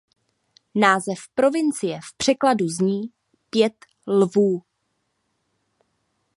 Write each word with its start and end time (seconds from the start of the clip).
Název 0.75 1.19
provincie 1.35 1.99
v 2.03 2.17
překladu 2.17 2.67
zní 2.69 3.01
"pět 3.49 3.73
lvů". 4.07 4.61